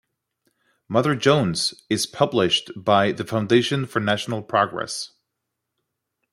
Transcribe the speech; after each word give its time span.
"Mother 0.89 1.13
Jones" 1.13 1.75
is 1.87 2.07
published 2.07 2.71
by 2.75 3.11
The 3.11 3.23
Foundation 3.23 3.85
for 3.85 3.99
National 3.99 4.41
Progress. 4.41 5.11